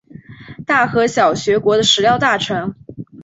[0.65, 2.73] 大和小学国的食料大臣。